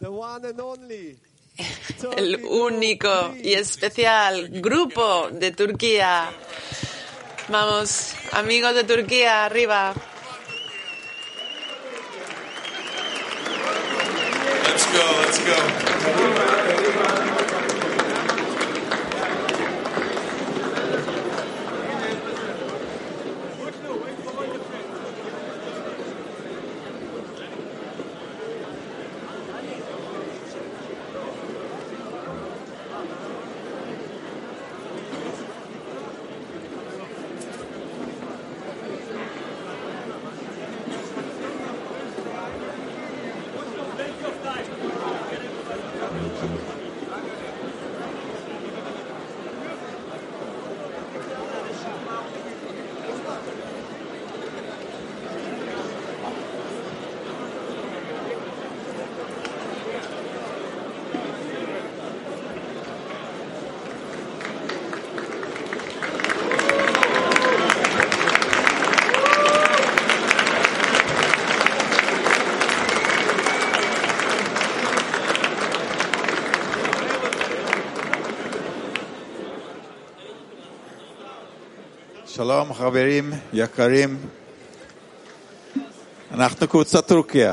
[2.16, 6.30] El único y especial grupo de Turquía.
[7.48, 9.94] Vamos, amigos de Turquía, arriba.
[14.64, 16.19] Let's go, let's go.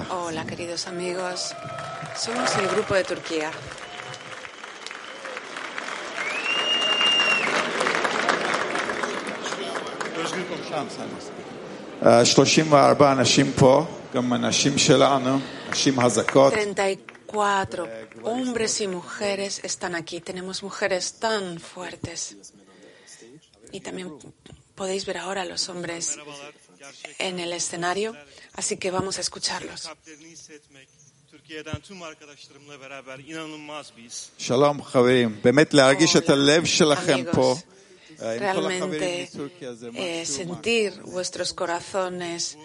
[0.10, 1.54] Hola, queridos amigos.
[2.16, 3.52] Somos el grupo de Turquía.
[16.54, 17.88] Treinta y cuatro
[18.24, 20.22] hombres y mujeres están aquí.
[20.22, 22.38] Tenemos mujeres tan fuertes
[23.72, 24.18] y también
[24.78, 26.18] Podéis ver ahora a los hombres
[27.18, 28.16] en el escenario,
[28.54, 29.90] así que vamos a escucharlos.
[34.38, 35.42] Shalom, Javerim.
[37.26, 37.66] Amigos,
[38.20, 39.30] realmente
[39.96, 42.58] eh, sentir vuestros corazones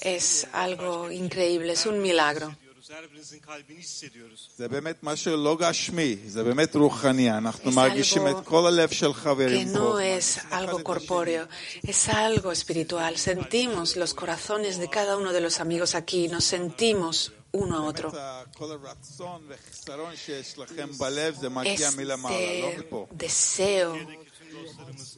[0.00, 2.56] es algo increíble, es un milagro.
[2.91, 4.49] Her birinizin kalbini hissediyoruz.
[4.57, 7.31] זה באמת משהו לא גשמי, זה באמת רוחני.
[7.37, 9.99] אנחנו Es מרגישים algo את כל הלב של que חברים no פה.
[10.19, 11.47] es algo corpóreo,
[11.87, 13.17] es algo espiritual.
[13.17, 18.09] Sentimos los corazones de cada uno de los amigos aquí, nos sentimos uno a otro.
[18.11, 23.07] באמת, כל הרצון והחיסרון שיש לכם בלב זה מגיע מלמעלה, לא Este מפה.
[23.11, 23.93] deseo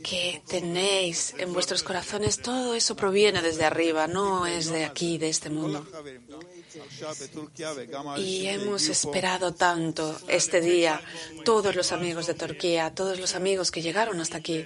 [0.09, 5.29] que tenéis en vuestros corazones, todo eso proviene desde arriba, no es de aquí, de
[5.29, 5.79] este mundo.
[8.18, 11.00] Y hemos esperado tanto este día,
[11.44, 14.64] todos los amigos de Turquía, todos los amigos que llegaron hasta aquí.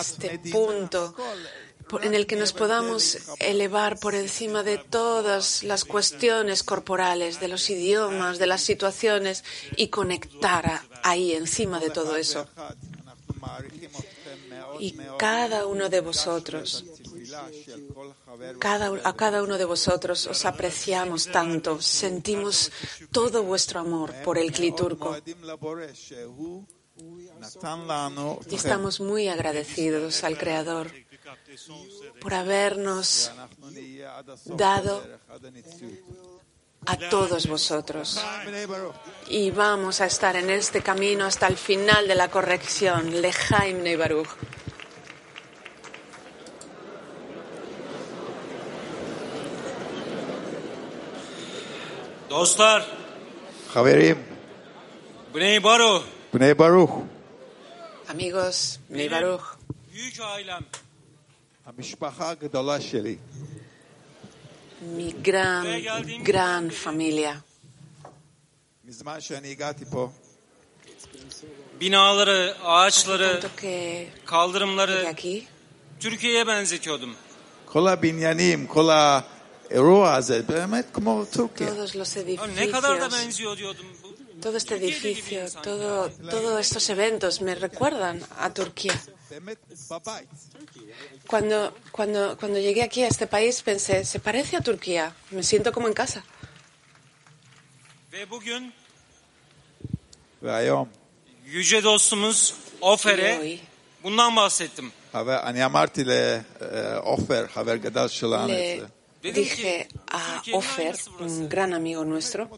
[0.00, 1.14] Este punto
[2.02, 7.70] en el que nos podamos elevar por encima de todas las cuestiones corporales, de los
[7.70, 9.44] idiomas, de las situaciones
[9.76, 12.46] y conectar ahí encima de todo eso.
[14.78, 16.84] Y cada uno de vosotros,
[18.58, 22.70] cada, a cada uno de vosotros os apreciamos tanto, sentimos
[23.10, 25.16] todo vuestro amor por el cliturco.
[28.50, 30.92] Y estamos muy agradecidos al Creador
[32.20, 33.32] por habernos
[34.44, 35.02] dado
[36.86, 38.20] a todos vosotros.
[39.28, 43.20] Y vamos a estar en este camino hasta el final de la corrección.
[43.20, 44.28] Lejaim Neibaruch.
[52.28, 52.84] Dostlar.
[53.74, 54.16] Haberim.
[55.32, 57.04] Bnei Baruch.
[58.08, 59.08] Amigos, Bnei
[64.96, 65.66] mi gran,
[66.24, 67.36] gran familia.
[71.80, 73.40] Binaları, ağaçları,
[81.66, 82.80] Todos los edificios,
[84.40, 88.94] todo este edificio, todo, todos estos eventos me recuerdan a Turquía.
[91.26, 95.72] Cuando, cuando, cuando llegué aquí a este país pensé, se parece a Turquía, me siento
[95.72, 96.24] como en casa.
[108.46, 108.88] Yüce.
[109.22, 112.48] Le dije a Ofer, un gran amigo nuestro,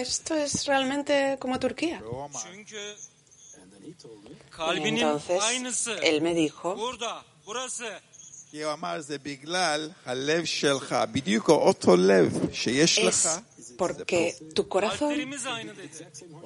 [0.00, 2.02] esto es realmente como Turquía.
[4.76, 6.76] Entonces él me dijo,
[12.98, 13.40] es
[13.76, 15.34] porque tu corazón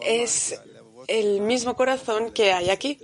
[0.02, 0.60] es
[1.06, 2.98] el mismo corazón que hay aquí.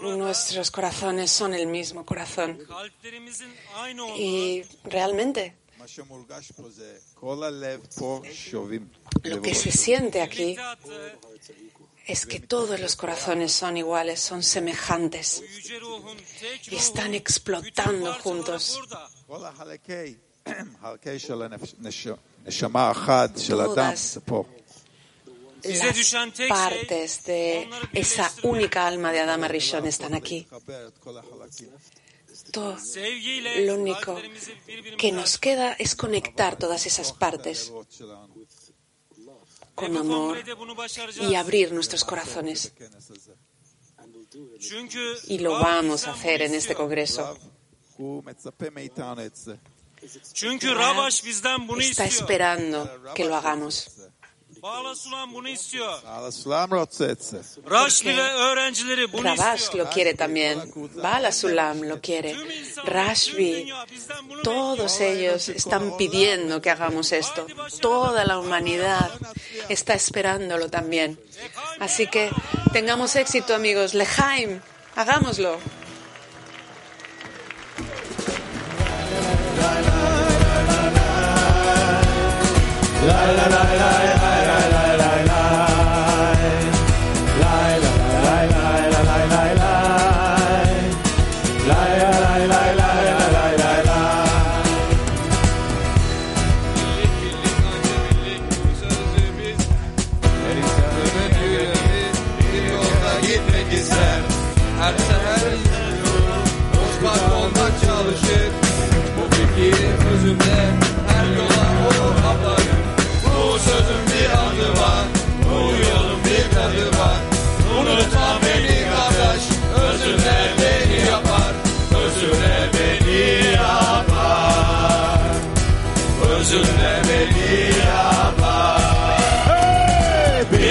[0.00, 2.58] Nuestros corazones son el mismo corazón.
[4.16, 5.54] Y realmente
[9.22, 10.56] lo que se siente aquí
[12.08, 15.44] es que todos los corazones son iguales, son semejantes
[16.70, 18.80] y están explotando juntos.
[19.26, 19.54] Todas
[25.62, 26.14] las
[26.48, 30.48] partes de esa única alma de Adam Rishon están aquí.
[32.50, 32.78] Todo,
[33.58, 34.18] lo único
[34.96, 37.70] que nos queda es conectar todas esas partes
[39.78, 40.36] con amor
[41.20, 42.72] y abrir nuestros corazones.
[45.28, 47.38] Y lo vamos a hacer en este Congreso.
[51.80, 53.90] Está esperando que lo hagamos.
[55.32, 56.02] Bunu istiyor.
[59.24, 60.72] Rabash lo quiere también.
[61.02, 62.36] Balasulam lo quiere.
[62.84, 63.72] Rashbi,
[64.42, 67.46] todos ellos están pidiendo que hagamos esto.
[67.80, 69.10] Toda la humanidad
[69.68, 71.18] está esperándolo también.
[71.78, 72.30] Así que
[72.72, 73.94] tengamos éxito, amigos.
[73.94, 74.60] Lejaim,
[74.96, 75.58] hagámoslo.
[83.06, 83.88] la la la la
[84.46, 84.87] la la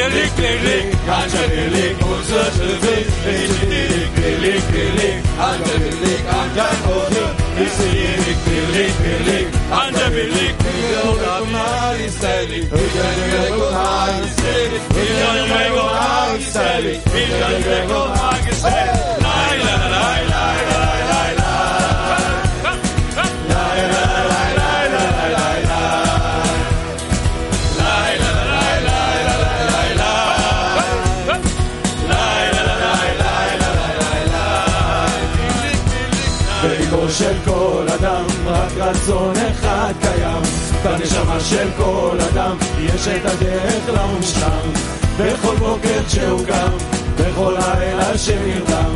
[0.08, 2.84] birlik birlik anca birlik fırsatımız
[3.28, 7.30] eşitlik birlik birlik anca birlik ancak olur
[7.66, 15.72] İstedik birlik birlik anca birlik bir yolda bunlar istedik bir gönüle bunlar istedik bir gönüle
[15.72, 18.97] bunlar istedik bir gönüle bunlar istedik
[41.53, 44.72] של כל אדם יש את הדרך למושלם
[45.18, 46.72] בכל בוקר כשהוא קם
[47.16, 48.95] בכל לילה שנרדם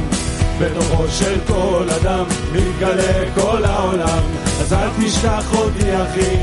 [0.58, 4.22] בתוכו של כל אדם מתגלה כל העולם
[4.60, 6.36] אז אל תשכח אותי אחי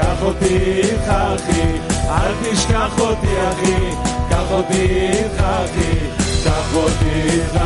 [0.00, 1.78] קח אותי איתך אחי
[2.08, 3.90] אל תשכח אותי אחי
[4.30, 5.98] קח אותי איתך אחי
[6.44, 7.60] קח אותי איתך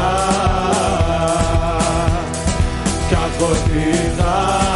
[3.11, 4.68] קח אותי איתך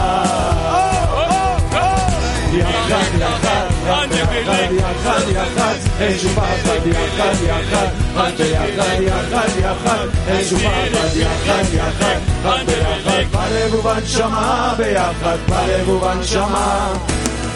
[2.82, 10.06] יחד יחד רק ביחד יחד יחד אין שום פחד יחד יחד רק ביחד יחד יחד
[10.28, 16.92] אין שום פחד יחד יחד רק ביחד בלב ובנשמה ביחד בלב ובנשמה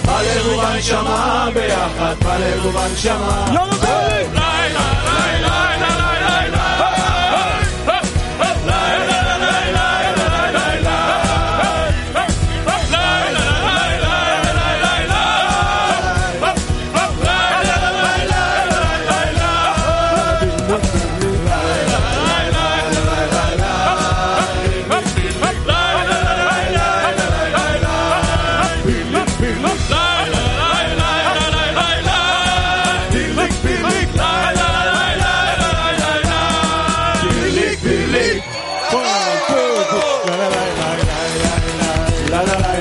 [0.04, 3.46] בלב ובנשמה ביחד בלב ובנשמה
[42.37, 42.76] 来来来。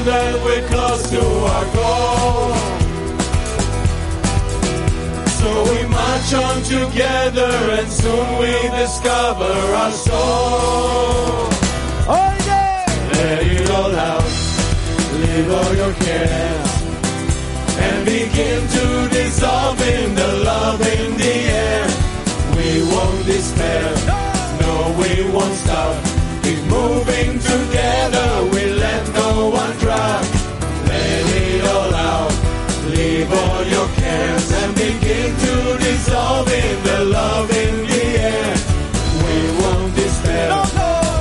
[0.00, 2.54] A sign that we're close to our goal.
[5.38, 11.48] So we march on together and soon we discover our soul.
[12.08, 12.84] Oh, yeah.
[13.12, 14.24] Let it all out,
[15.20, 16.70] leave all your cares,
[17.78, 21.34] and begin to dissolve in the love in the
[21.64, 21.86] air.
[22.56, 23.94] We won't despair,
[24.60, 26.09] no, we won't stop.
[26.80, 30.22] Moving together, we let no one drop.
[30.88, 32.32] Let it all out,
[32.88, 38.54] leave all your cares, and begin to dissolve in the love in the air.
[39.24, 40.48] We won't despair,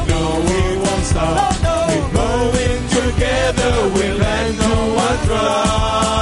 [0.07, 1.51] no, we won't stop.
[1.89, 6.18] Keep moving together, we let no one drop.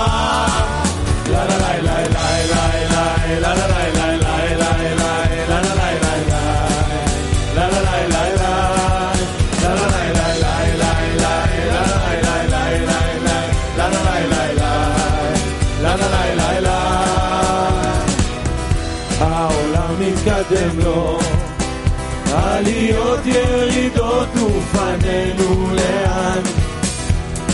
[22.58, 26.41] עליות ירידות ופנינו לאן,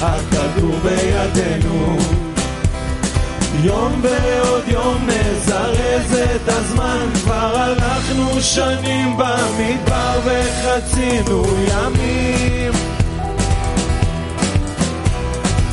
[0.01, 1.97] הכדור בידינו.
[3.63, 12.71] יום ועוד יום נזרז את הזמן, כבר הלכנו שנים במדבר וחצינו ימים.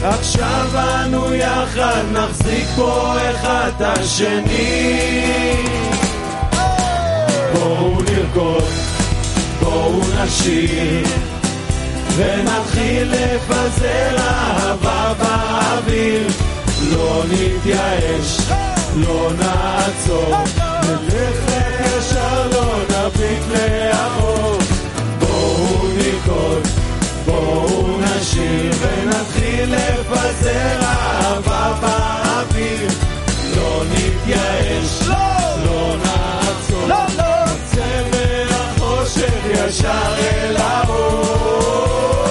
[0.03, 5.57] עכשיו אנו יחד נחזיק פה אחד את השני.
[7.55, 8.90] בואו נרקוד,
[9.60, 11.08] בואו נשיר,
[12.16, 16.28] ונתחיל לפזר אהבה באוויר.
[16.92, 18.38] לא נתייאש,
[18.96, 20.36] לא נעצור,
[20.84, 21.52] נלך
[21.98, 24.58] ישר, לא נביט לאחור.
[25.20, 26.68] בואו נרקוד,
[27.26, 32.90] בואו נשיר, ונתחיל לפזר אהבה באוויר.
[33.56, 35.08] לא נתייאש,
[35.66, 37.09] לא נעצור, נצא מהחושך
[39.60, 42.29] ישר אל האור.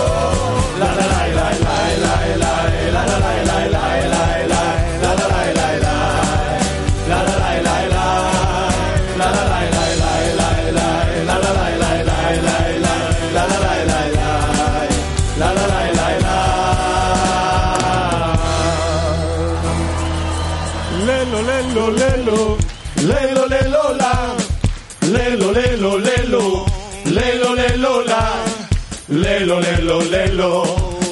[29.49, 30.63] Lelo, lelo, lelo,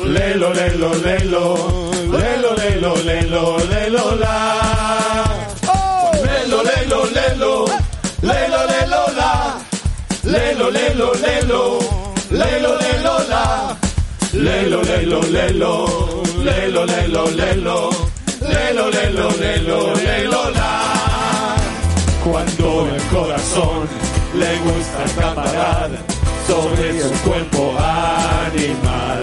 [0.06, 1.56] lelo, lelo, lelo,
[2.06, 4.04] lelo, lelo, lelo, lelo.
[6.24, 7.66] Lelo, lelo, lelo,
[8.22, 9.02] lelo, lelo,
[10.24, 11.48] lelo, lelo,
[12.30, 13.78] lelo, lelo, lelo.
[14.34, 15.72] Lelo, lelo, lelo,
[16.46, 17.90] lelo, lelo, lelo,
[18.42, 20.42] lelo, lelo, lelo, lelo.
[22.24, 23.90] Cuando el corazón
[24.36, 26.17] le gusta acaparar
[26.48, 29.22] sobre su cuerpo animal.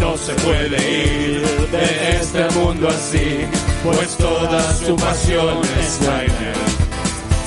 [0.00, 3.46] No se puede ir de este mundo así,
[3.84, 6.54] pues toda su pasión está en.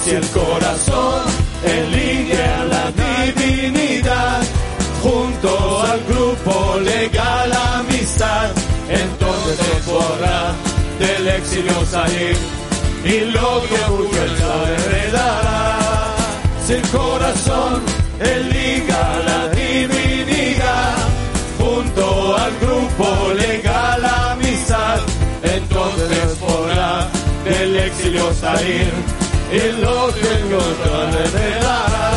[0.04, 1.24] Si el corazón
[1.64, 4.42] elige a la divinidad,
[5.02, 8.52] junto al grupo legal amistad,
[8.90, 10.56] entonces se podrá
[11.00, 12.38] del exilio salir
[13.04, 14.24] y lo que busca
[14.78, 15.77] heredará.
[16.70, 17.82] El corazón
[18.20, 20.96] a la divinidad,
[21.58, 25.00] junto al grupo legal amistad,
[25.44, 27.08] entonces podrá
[27.46, 28.92] del exilio salir
[29.50, 32.08] y lo que encontrará heredará.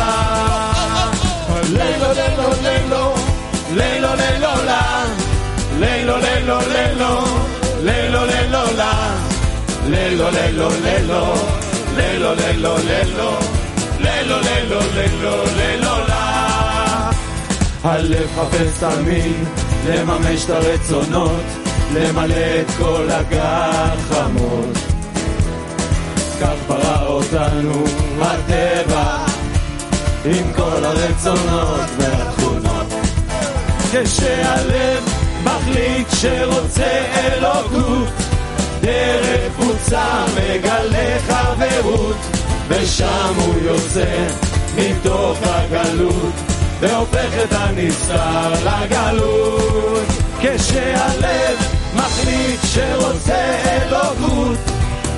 [1.71, 3.13] Lelo, lelo, lelo,
[3.73, 4.83] lelo, lelo, la.
[5.79, 7.23] Lelo, lelo, lelo,
[7.85, 8.93] lelo, lelo, la.
[9.89, 11.19] Lelo, lelo, lelo,
[11.95, 13.60] lelo, lelo, lelo,
[14.30, 16.22] lelo, lelo, lelo, lelo, la.
[17.84, 19.46] הלב חפש תמיד
[19.88, 21.44] לממש את הרצונות,
[21.94, 24.78] למלא את כל הגחמות.
[26.40, 27.84] כך ברא אותנו
[28.20, 29.16] הטבע,
[30.24, 32.86] עם כל הרצונות והתכונות.
[33.92, 35.04] כשהלב
[35.44, 38.08] מחליט שרוצה אלוקות,
[38.80, 42.29] דרך קבוצה מגלה חברות,
[42.70, 44.26] ושם הוא יוצא
[44.76, 46.32] מתוך הגלות,
[46.80, 50.06] והופך את הנסתר לגלות.
[50.40, 51.56] כשהלב
[51.94, 54.58] מחליט שרוצה אלוקות,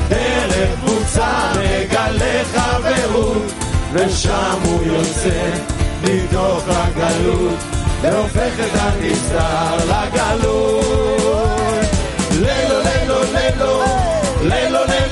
[0.08, 3.52] דרך קבוצה מגלה חברות,
[3.92, 5.50] ושם הוא יוצא
[6.02, 7.58] מתוך הגלות,
[8.00, 11.18] והופך את הנסתר לגלות.
[12.30, 13.82] לילו לילו לילו,
[14.42, 15.11] לילו לילו